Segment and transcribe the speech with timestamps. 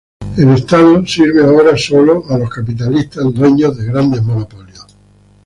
[0.35, 4.87] El estado sirve ahora solo a los capitalistas dueños de grandes monopolios.